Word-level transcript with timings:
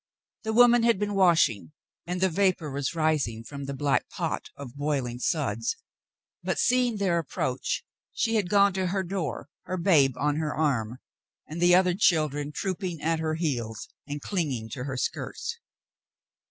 The 0.41 0.51
woman 0.53 0.81
had 0.81 0.97
been 0.97 1.13
washing, 1.13 1.73
and 2.07 2.19
the 2.21 2.29
vapor 2.29 2.71
was 2.71 2.95
rising 2.95 3.43
from 3.43 3.65
the 3.65 3.73
black 3.75 4.09
pot 4.09 4.49
of 4.55 4.75
boiling 4.75 5.19
suds, 5.19 5.75
but, 6.41 6.57
seeing 6.57 6.97
their 6.97 7.19
ap 7.19 7.29
proach, 7.29 7.83
she 8.11 8.33
had 8.33 8.49
gone 8.49 8.73
to 8.73 8.87
her 8.87 9.03
door, 9.03 9.47
her 9.65 9.77
babe 9.77 10.17
on 10.17 10.37
her 10.37 10.55
arm 10.55 10.97
and 11.45 11.61
the 11.61 11.75
other 11.75 11.93
children 11.93 12.51
trooping 12.51 12.99
at 12.99 13.19
her 13.19 13.35
heels 13.35 13.89
and 14.07 14.23
clinging 14.23 14.69
to 14.69 14.85
her 14.85 14.97
skirts. 14.97 15.59